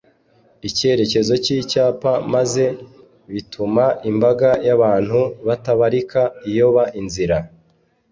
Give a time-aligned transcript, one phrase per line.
[0.67, 2.65] icyerekezo cyicyapa maze
[3.33, 7.37] bituma imbaga yabantu batabarika iyoba inzira